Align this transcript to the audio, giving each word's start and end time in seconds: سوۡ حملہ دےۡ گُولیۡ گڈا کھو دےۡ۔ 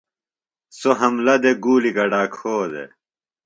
سوۡ 0.77 0.95
حملہ 0.99 1.35
دےۡ 1.43 1.57
گُولیۡ 1.63 1.95
گڈا 1.97 2.21
کھو 2.35 2.55
دےۡ۔ 2.71 2.89